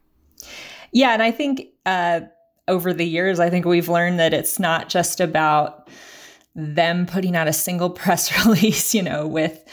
Yeah, 0.92 1.12
and 1.12 1.22
I 1.22 1.30
think 1.30 1.68
uh, 1.86 2.20
over 2.68 2.92
the 2.92 3.06
years, 3.06 3.40
I 3.40 3.50
think 3.50 3.64
we've 3.64 3.88
learned 3.88 4.20
that 4.20 4.34
it's 4.34 4.58
not 4.58 4.88
just 4.88 5.20
about 5.20 5.88
them 6.54 7.06
putting 7.06 7.34
out 7.34 7.48
a 7.48 7.52
single 7.52 7.90
press 8.02 8.46
release, 8.46 8.94
you 8.94 9.02
know, 9.02 9.26
with 9.26 9.64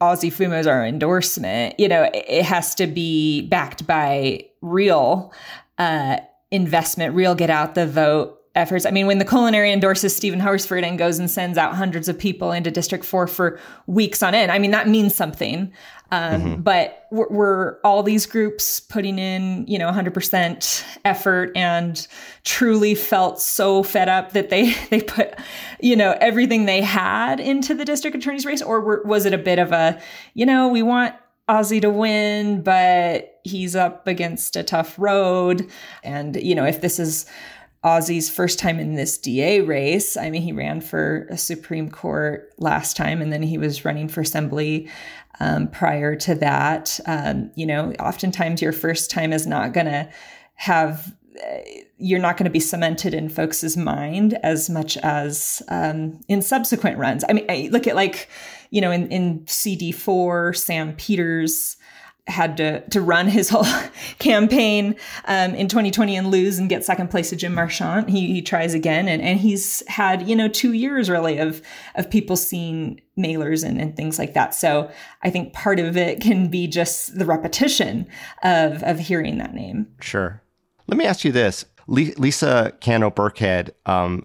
Ozzie 0.00 0.30
Fumo's 0.30 0.66
our 0.66 0.84
endorsement. 0.84 1.78
You 1.78 1.88
know, 1.88 2.10
it 2.14 2.44
has 2.44 2.74
to 2.76 2.86
be 2.86 3.42
backed 3.42 3.86
by 3.86 4.46
real 4.62 5.32
uh, 5.78 6.18
investment, 6.50 7.14
real 7.14 7.34
get 7.34 7.50
out 7.50 7.74
the 7.74 7.86
vote 7.86 8.40
efforts. 8.54 8.84
I 8.84 8.90
mean, 8.90 9.06
when 9.06 9.18
the 9.18 9.24
culinary 9.24 9.72
endorses 9.72 10.14
Steven 10.14 10.40
Horsford 10.40 10.82
and 10.82 10.98
goes 10.98 11.18
and 11.18 11.30
sends 11.30 11.56
out 11.56 11.74
hundreds 11.74 12.08
of 12.08 12.18
people 12.18 12.50
into 12.50 12.70
District 12.70 13.04
4 13.04 13.26
for 13.26 13.60
weeks 13.86 14.22
on 14.22 14.34
end, 14.34 14.50
I 14.50 14.58
mean, 14.58 14.72
that 14.72 14.88
means 14.88 15.14
something. 15.14 15.72
Um, 16.12 16.42
mm-hmm. 16.42 16.62
But 16.62 17.06
were, 17.12 17.28
were, 17.28 17.80
all 17.84 18.02
these 18.02 18.26
groups 18.26 18.80
putting 18.80 19.16
in, 19.20 19.64
you 19.68 19.78
know, 19.78 19.88
100% 19.88 20.84
effort 21.04 21.52
and 21.56 22.06
truly 22.42 22.96
felt 22.96 23.40
so 23.40 23.84
fed 23.84 24.08
up 24.08 24.32
that 24.32 24.50
they 24.50 24.74
they 24.90 25.02
put, 25.02 25.34
you 25.78 25.94
know, 25.94 26.16
everything 26.20 26.66
they 26.66 26.80
had 26.80 27.38
into 27.38 27.74
the 27.74 27.84
district 27.84 28.16
attorney's 28.16 28.44
race, 28.44 28.60
or 28.60 28.80
were, 28.80 29.02
was 29.04 29.24
it 29.24 29.32
a 29.32 29.38
bit 29.38 29.60
of 29.60 29.70
a, 29.70 30.00
you 30.34 30.44
know, 30.44 30.66
we 30.66 30.82
want 30.82 31.14
Ozzie 31.50 31.80
to 31.80 31.90
win, 31.90 32.62
but 32.62 33.40
he's 33.44 33.74
up 33.74 34.06
against 34.06 34.56
a 34.56 34.62
tough 34.62 34.98
road, 34.98 35.68
and 36.04 36.36
you 36.36 36.54
know, 36.54 36.64
if 36.64 36.80
this 36.80 36.98
is 36.98 37.26
Ozzie's 37.82 38.28
first 38.28 38.58
time 38.58 38.78
in 38.78 38.94
this 38.94 39.16
DA 39.16 39.62
race. 39.62 40.16
I 40.16 40.28
mean, 40.28 40.42
he 40.42 40.52
ran 40.52 40.82
for 40.82 41.26
a 41.30 41.38
Supreme 41.38 41.90
Court 41.90 42.52
last 42.58 42.94
time, 42.94 43.22
and 43.22 43.32
then 43.32 43.42
he 43.42 43.56
was 43.56 43.86
running 43.86 44.06
for 44.06 44.20
assembly 44.20 44.90
um, 45.40 45.66
prior 45.68 46.14
to 46.16 46.34
that. 46.36 47.00
Um, 47.06 47.50
you 47.54 47.64
know, 47.64 47.92
oftentimes 47.98 48.60
your 48.60 48.72
first 48.72 49.10
time 49.10 49.32
is 49.32 49.46
not 49.46 49.72
going 49.72 49.86
to 49.86 50.10
have 50.56 51.14
you're 51.98 52.20
not 52.20 52.36
going 52.36 52.44
to 52.44 52.50
be 52.50 52.60
cemented 52.60 53.14
in 53.14 53.28
folks' 53.28 53.76
mind 53.76 54.38
as 54.42 54.68
much 54.68 54.96
as 54.98 55.62
um, 55.68 56.20
in 56.28 56.42
subsequent 56.42 56.98
runs. 56.98 57.24
I 57.28 57.32
mean, 57.32 57.46
I 57.48 57.68
look 57.70 57.86
at 57.86 57.94
like, 57.94 58.28
you 58.70 58.80
know, 58.80 58.90
in, 58.90 59.08
in 59.08 59.40
CD4, 59.40 60.56
Sam 60.56 60.94
Peters 60.96 61.76
had 62.26 62.56
to 62.56 62.80
to 62.88 63.00
run 63.00 63.26
his 63.26 63.48
whole 63.48 63.66
campaign 64.18 64.96
um, 65.26 65.54
in 65.54 65.68
2020 65.68 66.16
and 66.16 66.30
lose 66.30 66.58
and 66.58 66.68
get 66.68 66.84
second 66.84 67.08
place 67.08 67.30
to 67.30 67.36
Jim 67.36 67.54
Marchant. 67.54 68.08
He, 68.08 68.32
he 68.32 68.42
tries 68.42 68.72
again, 68.72 69.08
and, 69.08 69.20
and 69.20 69.38
he's 69.40 69.86
had 69.88 70.28
you 70.28 70.36
know 70.36 70.48
two 70.48 70.72
years 70.72 71.10
really 71.10 71.38
of 71.38 71.60
of 71.96 72.10
people 72.10 72.36
seeing 72.36 73.00
mailers 73.18 73.64
and, 73.64 73.80
and 73.80 73.96
things 73.96 74.18
like 74.18 74.34
that. 74.34 74.54
So 74.54 74.90
I 75.22 75.30
think 75.30 75.52
part 75.52 75.78
of 75.78 75.96
it 75.96 76.20
can 76.20 76.48
be 76.48 76.66
just 76.66 77.18
the 77.18 77.26
repetition 77.26 78.06
of 78.42 78.82
of 78.84 78.98
hearing 78.98 79.38
that 79.38 79.54
name. 79.54 79.88
Sure. 80.00 80.42
Let 80.86 80.96
me 80.96 81.04
ask 81.04 81.24
you 81.24 81.32
this. 81.32 81.64
Lisa 81.86 82.72
Cano 82.80 83.10
Burkhead 83.10 83.70
um, 83.84 84.24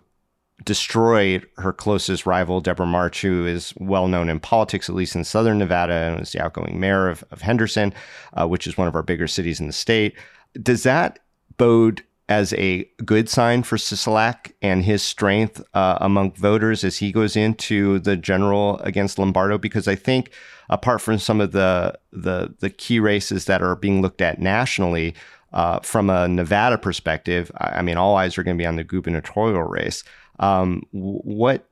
destroyed 0.63 1.47
her 1.57 1.73
closest 1.73 2.25
rival, 2.25 2.61
Debra 2.61 2.85
March, 2.85 3.21
who 3.21 3.45
is 3.45 3.73
well 3.77 4.07
known 4.07 4.29
in 4.29 4.39
politics, 4.39 4.89
at 4.89 4.95
least 4.95 5.15
in 5.15 5.23
southern 5.23 5.59
Nevada, 5.59 5.93
and 5.93 6.19
was 6.19 6.31
the 6.31 6.41
outgoing 6.41 6.79
mayor 6.79 7.09
of, 7.09 7.23
of 7.31 7.41
Henderson, 7.41 7.93
uh, 8.33 8.47
which 8.47 8.65
is 8.65 8.77
one 8.77 8.87
of 8.87 8.95
our 8.95 9.03
bigger 9.03 9.27
cities 9.27 9.59
in 9.59 9.67
the 9.67 9.73
state. 9.73 10.15
Does 10.61 10.83
that 10.83 11.19
bode 11.57 12.03
as 12.27 12.53
a 12.53 12.85
good 13.03 13.29
sign 13.29 13.61
for 13.61 13.75
Sisolak 13.75 14.53
and 14.61 14.83
his 14.83 15.03
strength 15.03 15.61
uh, 15.73 15.97
among 16.01 16.31
voters 16.33 16.83
as 16.83 16.97
he 16.97 17.11
goes 17.11 17.35
into 17.35 17.99
the 17.99 18.15
general 18.15 18.79
against 18.79 19.19
Lombardo? 19.19 19.57
Because 19.57 19.87
I 19.87 19.95
think, 19.95 20.31
apart 20.69 21.01
from 21.01 21.19
some 21.19 21.41
of 21.41 21.51
the 21.51 21.99
the, 22.11 22.55
the 22.59 22.69
key 22.69 22.99
races 22.99 23.45
that 23.45 23.61
are 23.61 23.75
being 23.75 24.01
looked 24.01 24.21
at 24.21 24.39
nationally, 24.39 25.13
uh, 25.53 25.79
from 25.79 26.09
a 26.09 26.27
Nevada 26.27 26.77
perspective, 26.77 27.51
I 27.57 27.81
mean, 27.81 27.97
all 27.97 28.15
eyes 28.15 28.37
are 28.37 28.43
going 28.43 28.57
to 28.57 28.61
be 28.61 28.65
on 28.65 28.75
the 28.75 28.83
gubernatorial 28.83 29.63
race. 29.63 30.03
Um, 30.39 30.83
what 30.91 31.69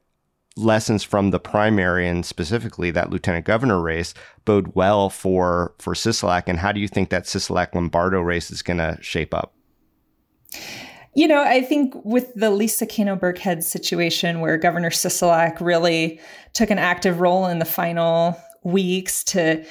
lessons 0.55 1.03
from 1.03 1.31
the 1.31 1.39
primary 1.39 2.07
and 2.07 2.25
specifically 2.25 2.91
that 2.91 3.09
lieutenant 3.09 3.45
governor 3.45 3.81
race 3.81 4.13
bode 4.45 4.75
well 4.75 5.09
for 5.09 5.73
for 5.79 5.93
Sisolak, 5.93 6.43
and 6.47 6.59
how 6.59 6.71
do 6.71 6.79
you 6.79 6.87
think 6.87 7.09
that 7.09 7.23
Sisolak 7.23 7.73
Lombardo 7.73 8.21
race 8.21 8.51
is 8.51 8.61
going 8.61 8.77
to 8.77 8.97
shape 9.01 9.33
up? 9.33 9.53
You 11.15 11.27
know, 11.27 11.43
I 11.43 11.61
think 11.61 11.93
with 12.03 12.33
the 12.33 12.49
Lisa 12.49 12.87
Cano 12.87 13.15
Burkhead 13.15 13.63
situation, 13.63 14.39
where 14.39 14.57
Governor 14.57 14.89
Sisolak 14.89 15.59
really 15.61 16.19
took 16.53 16.71
an 16.71 16.79
active 16.79 17.19
role 17.19 17.45
in 17.45 17.59
the 17.59 17.65
final 17.65 18.37
weeks 18.63 19.23
to 19.25 19.63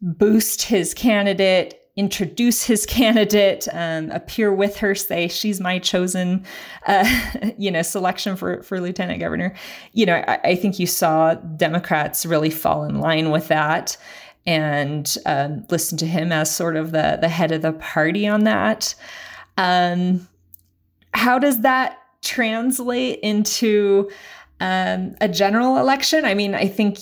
boost 0.00 0.62
his 0.62 0.94
candidate 0.94 1.81
introduce 1.96 2.62
his 2.64 2.86
candidate, 2.86 3.68
um, 3.72 4.10
appear 4.10 4.52
with 4.52 4.76
her, 4.78 4.94
say 4.94 5.28
she's 5.28 5.60
my 5.60 5.78
chosen, 5.78 6.44
uh, 6.86 7.50
you 7.58 7.70
know, 7.70 7.82
selection 7.82 8.36
for 8.36 8.62
for 8.62 8.80
lieutenant 8.80 9.20
governor. 9.20 9.54
You 9.92 10.06
know, 10.06 10.24
I, 10.26 10.40
I, 10.44 10.54
think 10.54 10.78
you 10.78 10.86
saw 10.86 11.34
Democrats 11.34 12.26
really 12.26 12.50
fall 12.50 12.84
in 12.84 13.00
line 13.00 13.30
with 13.30 13.48
that 13.48 13.96
and 14.46 15.16
um, 15.26 15.64
listen 15.70 15.98
to 15.98 16.06
him 16.06 16.32
as 16.32 16.54
sort 16.54 16.76
of 16.76 16.92
the 16.92 17.18
the 17.20 17.28
head 17.28 17.52
of 17.52 17.62
the 17.62 17.72
party 17.72 18.26
on 18.26 18.44
that. 18.44 18.94
Um, 19.56 20.28
how 21.14 21.38
does 21.38 21.60
that 21.60 21.98
translate 22.22 23.18
into 23.20 24.10
um, 24.62 25.14
a 25.20 25.28
general 25.28 25.76
election? 25.76 26.24
I 26.24 26.34
mean, 26.34 26.54
I 26.54 26.68
think. 26.68 26.98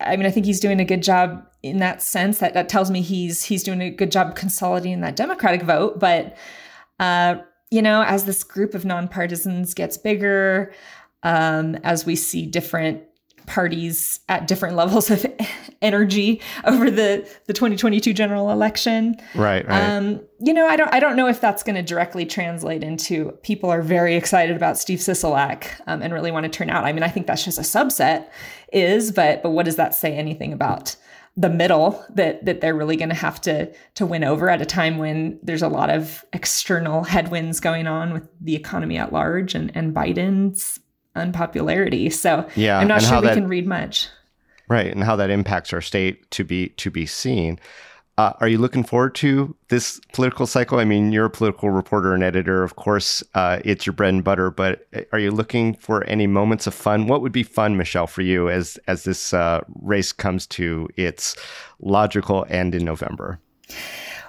I 0.00 0.16
mean, 0.16 0.24
I 0.24 0.30
think 0.30 0.46
he's 0.46 0.60
doing 0.60 0.80
a 0.80 0.84
good 0.84 1.02
job 1.02 1.46
in 1.62 1.78
that 1.78 2.00
sense 2.00 2.38
that 2.38 2.54
that 2.54 2.68
tells 2.68 2.90
me 2.90 3.02
he's 3.02 3.42
he's 3.42 3.62
doing 3.62 3.82
a 3.82 3.90
good 3.90 4.10
job 4.10 4.34
consolidating 4.34 5.00
that 5.02 5.14
democratic 5.14 5.62
vote 5.62 6.00
but 6.00 6.34
uh, 6.98 7.36
you 7.70 7.82
know, 7.82 8.02
as 8.02 8.24
this 8.24 8.44
group 8.44 8.74
of 8.74 8.82
nonpartisans 8.82 9.74
gets 9.74 9.96
bigger, 9.96 10.72
um, 11.22 11.76
as 11.76 12.04
we 12.04 12.16
see 12.16 12.46
different 12.46 13.02
parties 13.46 14.20
at 14.28 14.46
different 14.46 14.76
levels 14.82 15.10
of 15.10 15.24
energy 15.82 16.40
over 16.64 16.90
the 16.90 17.28
the 17.46 17.52
2022 17.52 18.12
general 18.12 18.50
election. 18.50 19.16
Right, 19.34 19.66
right. 19.66 19.90
Um, 19.90 20.20
you 20.40 20.52
know, 20.52 20.66
I 20.66 20.76
don't 20.76 20.92
I 20.92 21.00
don't 21.00 21.16
know 21.16 21.28
if 21.28 21.40
that's 21.40 21.62
going 21.62 21.76
to 21.76 21.82
directly 21.82 22.26
translate 22.26 22.82
into 22.82 23.32
people 23.42 23.70
are 23.70 23.82
very 23.82 24.16
excited 24.16 24.56
about 24.56 24.78
Steve 24.78 24.98
Sisolak 24.98 25.66
um, 25.86 26.02
and 26.02 26.12
really 26.12 26.30
want 26.30 26.44
to 26.44 26.50
turn 26.50 26.70
out. 26.70 26.84
I 26.84 26.92
mean, 26.92 27.02
I 27.02 27.08
think 27.08 27.26
that's 27.26 27.44
just 27.44 27.58
a 27.58 27.62
subset 27.62 28.28
is, 28.72 29.12
but 29.12 29.42
but 29.42 29.50
what 29.50 29.64
does 29.64 29.76
that 29.76 29.94
say 29.94 30.14
anything 30.14 30.52
about 30.52 30.96
the 31.36 31.50
middle 31.50 32.04
that 32.10 32.44
that 32.44 32.60
they're 32.60 32.74
really 32.74 32.96
going 32.96 33.08
to 33.08 33.14
have 33.14 33.40
to 33.40 33.72
to 33.94 34.04
win 34.04 34.24
over 34.24 34.50
at 34.50 34.60
a 34.60 34.66
time 34.66 34.98
when 34.98 35.38
there's 35.42 35.62
a 35.62 35.68
lot 35.68 35.88
of 35.88 36.24
external 36.32 37.04
headwinds 37.04 37.60
going 37.60 37.86
on 37.86 38.12
with 38.12 38.28
the 38.40 38.54
economy 38.54 38.98
at 38.98 39.12
large 39.12 39.54
and 39.54 39.74
and 39.74 39.94
Biden's 39.94 40.80
unpopularity. 41.16 42.10
So 42.10 42.48
yeah, 42.56 42.78
I'm 42.78 42.88
not 42.88 43.02
sure 43.02 43.20
we 43.20 43.28
that, 43.28 43.34
can 43.34 43.48
read 43.48 43.66
much. 43.66 44.08
Right, 44.70 44.92
and 44.92 45.02
how 45.02 45.16
that 45.16 45.30
impacts 45.30 45.72
our 45.72 45.80
state 45.80 46.30
to 46.30 46.44
be 46.44 46.68
to 46.68 46.92
be 46.92 47.04
seen. 47.04 47.58
Uh, 48.16 48.34
are 48.38 48.46
you 48.46 48.58
looking 48.58 48.84
forward 48.84 49.16
to 49.16 49.56
this 49.68 50.00
political 50.12 50.46
cycle? 50.46 50.78
I 50.78 50.84
mean, 50.84 51.10
you're 51.10 51.24
a 51.24 51.30
political 51.30 51.70
reporter 51.70 52.14
and 52.14 52.22
editor, 52.22 52.62
of 52.62 52.76
course. 52.76 53.24
Uh, 53.34 53.58
it's 53.64 53.84
your 53.84 53.94
bread 53.94 54.14
and 54.14 54.22
butter. 54.22 54.48
But 54.50 54.86
uh, 54.94 55.00
are 55.12 55.18
you 55.18 55.32
looking 55.32 55.74
for 55.74 56.04
any 56.04 56.28
moments 56.28 56.68
of 56.68 56.74
fun? 56.74 57.08
What 57.08 57.20
would 57.20 57.32
be 57.32 57.42
fun, 57.42 57.76
Michelle, 57.76 58.06
for 58.06 58.22
you 58.22 58.48
as 58.48 58.78
as 58.86 59.02
this 59.02 59.34
uh, 59.34 59.62
race 59.82 60.12
comes 60.12 60.46
to 60.48 60.88
its 60.96 61.34
logical 61.80 62.46
end 62.48 62.72
in 62.72 62.84
November? 62.84 63.40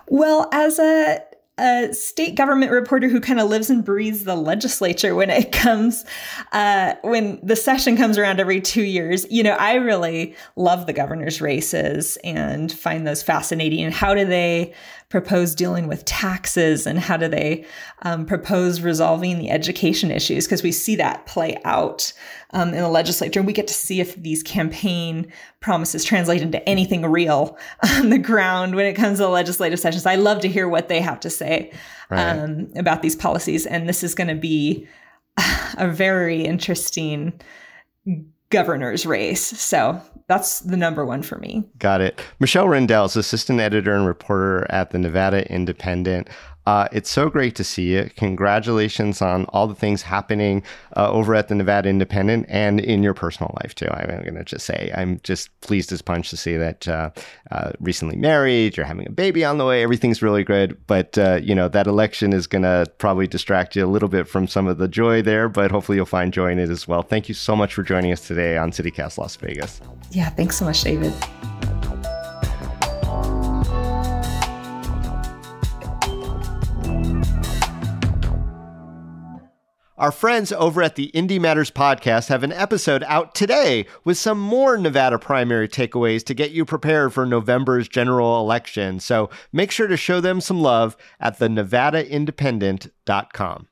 Well, 0.07 0.49
as 0.51 0.79
a 0.79 1.21
a 1.61 1.93
state 1.93 2.35
government 2.35 2.71
reporter 2.71 3.07
who 3.07 3.21
kind 3.21 3.39
of 3.39 3.49
lives 3.49 3.69
and 3.69 3.85
breathes 3.85 4.23
the 4.23 4.35
legislature 4.35 5.13
when 5.13 5.29
it 5.29 5.51
comes 5.51 6.03
uh, 6.51 6.95
when 7.03 7.39
the 7.43 7.55
session 7.55 7.95
comes 7.95 8.17
around 8.17 8.39
every 8.39 8.59
two 8.59 8.83
years. 8.83 9.25
You 9.29 9.43
know 9.43 9.51
i 9.53 9.75
really 9.75 10.35
love 10.55 10.87
the 10.87 10.93
governor's 10.93 11.39
races 11.39 12.17
and 12.23 12.71
find 12.71 13.05
those 13.05 13.21
fascinating. 13.21 13.81
And 13.81 13.93
how 13.93 14.13
do 14.13 14.25
they 14.25 14.73
propose 15.09 15.53
dealing 15.53 15.87
with 15.87 16.05
taxes 16.05 16.87
and 16.87 16.97
how 16.97 17.17
do 17.17 17.27
they 17.27 17.65
um, 18.01 18.25
propose 18.25 18.81
resolving 18.81 19.37
the 19.37 19.51
education 19.51 20.09
issues? 20.09 20.47
Because 20.47 20.63
we 20.63 20.71
see 20.71 20.95
that 20.95 21.25
play 21.25 21.59
out 21.65 22.13
um, 22.53 22.69
in 22.69 22.81
the 22.81 22.89
legislature 22.89 23.39
and 23.39 23.47
we 23.47 23.53
get 23.53 23.67
to 23.67 23.73
see 23.73 23.99
if 23.99 24.15
these 24.15 24.43
campaign 24.43 25.31
promises 25.59 26.03
translate 26.03 26.41
into 26.41 26.67
anything 26.67 27.05
real 27.05 27.57
on 27.97 28.09
the 28.09 28.17
ground 28.17 28.75
when 28.75 28.85
it 28.85 28.93
comes 28.93 29.19
to 29.19 29.27
legislative 29.27 29.79
sessions 29.79 30.05
i 30.05 30.15
love 30.15 30.39
to 30.41 30.47
hear 30.47 30.67
what 30.67 30.87
they 30.87 31.01
have 31.01 31.19
to 31.19 31.29
say 31.29 31.71
right. 32.09 32.37
um, 32.37 32.71
about 32.75 33.01
these 33.01 33.15
policies 33.15 33.65
and 33.65 33.87
this 33.87 34.03
is 34.03 34.15
going 34.15 34.27
to 34.27 34.35
be 34.35 34.87
a 35.77 35.87
very 35.87 36.43
interesting 36.43 37.33
governor's 38.51 39.05
race. 39.05 39.41
So 39.41 39.99
that's 40.27 40.59
the 40.59 40.77
number 40.77 41.03
one 41.05 41.23
for 41.23 41.39
me. 41.39 41.67
Got 41.79 42.01
it. 42.01 42.21
Michelle 42.39 42.67
Rindels 42.67 43.11
is 43.11 43.15
assistant 43.17 43.59
editor 43.59 43.95
and 43.95 44.05
reporter 44.05 44.67
at 44.69 44.91
the 44.91 44.99
Nevada 44.99 45.51
Independent. 45.51 46.29
Uh, 46.65 46.87
it's 46.91 47.09
so 47.09 47.29
great 47.29 47.55
to 47.55 47.63
see 47.63 47.93
you. 47.93 48.09
Congratulations 48.17 49.21
on 49.21 49.45
all 49.45 49.67
the 49.67 49.75
things 49.75 50.03
happening 50.03 50.63
uh, 50.95 51.09
over 51.11 51.33
at 51.33 51.47
the 51.47 51.55
Nevada 51.55 51.89
Independent 51.89 52.45
and 52.49 52.79
in 52.79 53.01
your 53.01 53.13
personal 53.13 53.55
life, 53.61 53.73
too. 53.73 53.87
I'm 53.89 54.07
going 54.07 54.35
to 54.35 54.43
just 54.43 54.65
say 54.65 54.91
I'm 54.95 55.19
just 55.23 55.49
pleased 55.61 55.91
as 55.91 56.01
punch 56.01 56.29
to 56.29 56.37
see 56.37 56.57
that 56.57 56.87
uh, 56.87 57.09
uh, 57.49 57.71
recently 57.79 58.15
married, 58.15 58.77
you're 58.77 58.85
having 58.85 59.07
a 59.07 59.11
baby 59.11 59.43
on 59.43 59.57
the 59.57 59.65
way, 59.65 59.81
everything's 59.81 60.21
really 60.21 60.43
good. 60.43 60.79
But, 60.87 61.17
uh, 61.17 61.39
you 61.41 61.55
know, 61.55 61.67
that 61.69 61.87
election 61.87 62.31
is 62.31 62.47
going 62.47 62.63
to 62.63 62.85
probably 62.99 63.27
distract 63.27 63.75
you 63.75 63.85
a 63.85 63.87
little 63.87 64.09
bit 64.09 64.27
from 64.27 64.47
some 64.47 64.67
of 64.67 64.77
the 64.77 64.87
joy 64.87 65.21
there, 65.21 65.49
but 65.49 65.71
hopefully 65.71 65.95
you'll 65.95 66.05
find 66.05 66.31
joy 66.31 66.51
in 66.51 66.59
it 66.59 66.69
as 66.69 66.87
well. 66.87 67.01
Thank 67.01 67.27
you 67.27 67.33
so 67.33 67.55
much 67.55 67.73
for 67.73 67.83
joining 67.83 68.11
us 68.11 68.27
today 68.27 68.57
on 68.57 68.71
CityCast 68.71 69.17
Las 69.17 69.35
Vegas. 69.35 69.81
Yeah, 70.11 70.29
thanks 70.29 70.57
so 70.57 70.65
much, 70.65 70.83
Dayvid. 70.83 71.70
Our 80.01 80.11
friends 80.11 80.51
over 80.53 80.81
at 80.81 80.95
the 80.95 81.09
Indy 81.09 81.37
Matters 81.37 81.69
podcast 81.69 82.29
have 82.29 82.41
an 82.41 82.51
episode 82.51 83.03
out 83.05 83.35
today 83.35 83.85
with 84.03 84.17
some 84.17 84.39
more 84.39 84.75
Nevada 84.75 85.19
primary 85.19 85.67
takeaways 85.67 86.23
to 86.23 86.33
get 86.33 86.49
you 86.49 86.65
prepared 86.65 87.13
for 87.13 87.23
November's 87.23 87.87
general 87.87 88.39
election. 88.39 88.99
So 88.99 89.29
make 89.53 89.69
sure 89.69 89.85
to 89.85 89.95
show 89.95 90.19
them 90.19 90.41
some 90.41 90.59
love 90.59 90.97
at 91.19 91.37
the 91.37 91.49
nevadaindependent.com. 91.49 93.67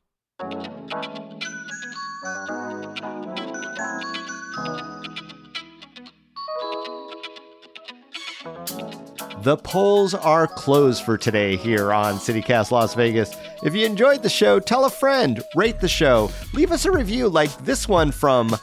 The 9.41 9.57
polls 9.57 10.13
are 10.13 10.47
closed 10.47 11.03
for 11.03 11.17
today 11.17 11.55
here 11.55 11.91
on 11.91 12.15
CityCast 12.15 12.71
Las 12.71 12.93
Vegas. 12.93 13.33
If 13.61 13.75
you 13.75 13.85
enjoyed 13.85 14.23
the 14.23 14.29
show, 14.29 14.59
tell 14.59 14.85
a 14.85 14.89
friend, 14.89 15.43
rate 15.55 15.79
the 15.79 15.87
show, 15.87 16.31
leave 16.53 16.71
us 16.71 16.85
a 16.85 16.91
review 16.91 17.27
like 17.27 17.55
this 17.65 17.87
one 17.89 18.11
from 18.11 18.55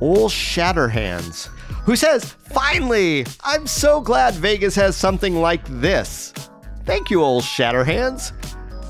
Ol 0.00 0.28
Shatterhands, 0.28 1.46
who 1.84 1.96
says, 1.96 2.24
Finally, 2.24 3.26
I'm 3.42 3.66
so 3.66 4.00
glad 4.00 4.34
Vegas 4.34 4.76
has 4.76 4.96
something 4.96 5.36
like 5.36 5.66
this. 5.80 6.32
Thank 6.84 7.10
you, 7.10 7.22
Ol 7.22 7.42
Shatterhands. 7.42 8.32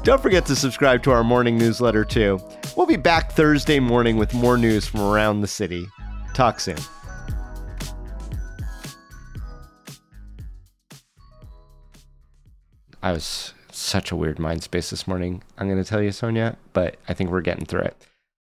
Don't 0.04 0.20
forget 0.20 0.44
to 0.46 0.56
subscribe 0.56 1.02
to 1.04 1.12
our 1.12 1.24
morning 1.24 1.56
newsletter, 1.56 2.04
too. 2.04 2.40
We'll 2.76 2.86
be 2.86 2.96
back 2.96 3.32
Thursday 3.32 3.80
morning 3.80 4.16
with 4.16 4.34
more 4.34 4.58
news 4.58 4.86
from 4.86 5.00
around 5.00 5.40
the 5.40 5.48
city. 5.48 5.86
Talk 6.34 6.60
soon. 6.60 6.78
I 13.02 13.12
was 13.12 13.52
such 13.82 14.10
a 14.10 14.16
weird 14.16 14.38
mind 14.38 14.62
space 14.62 14.90
this 14.90 15.06
morning. 15.06 15.42
I'm 15.58 15.68
going 15.68 15.82
to 15.82 15.88
tell 15.88 16.02
you, 16.02 16.12
Sonia, 16.12 16.56
but 16.72 16.96
I 17.08 17.14
think 17.14 17.30
we're 17.30 17.40
getting 17.40 17.66
through 17.66 17.82
it. 17.82 18.06